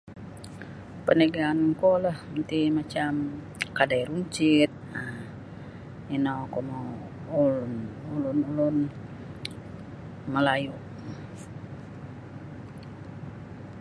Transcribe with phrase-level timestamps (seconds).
[1.05, 3.37] peniagaan kuo lah nuiti macam um
[3.77, 5.15] kadai runcit um
[6.15, 6.87] ino oku mau
[7.41, 8.85] ulun-ulun ulun um
[10.33, 10.75] malayu